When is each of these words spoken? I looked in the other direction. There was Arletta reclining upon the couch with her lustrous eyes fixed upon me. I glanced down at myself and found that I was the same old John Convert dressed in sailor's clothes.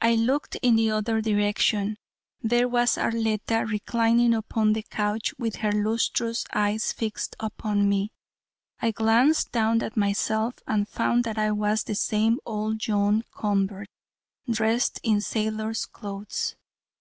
I 0.00 0.14
looked 0.14 0.54
in 0.62 0.76
the 0.76 0.92
other 0.92 1.20
direction. 1.20 1.96
There 2.40 2.68
was 2.68 2.96
Arletta 2.96 3.66
reclining 3.68 4.32
upon 4.32 4.72
the 4.72 4.84
couch 4.84 5.34
with 5.36 5.56
her 5.56 5.72
lustrous 5.72 6.44
eyes 6.52 6.92
fixed 6.92 7.34
upon 7.40 7.88
me. 7.88 8.12
I 8.80 8.92
glanced 8.92 9.50
down 9.50 9.82
at 9.82 9.96
myself 9.96 10.54
and 10.68 10.88
found 10.88 11.24
that 11.24 11.38
I 11.38 11.50
was 11.50 11.82
the 11.82 11.96
same 11.96 12.38
old 12.46 12.78
John 12.78 13.24
Convert 13.32 13.88
dressed 14.48 15.00
in 15.02 15.20
sailor's 15.20 15.86
clothes. 15.86 16.54